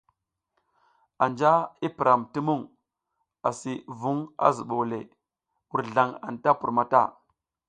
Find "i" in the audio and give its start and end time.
1.87-1.87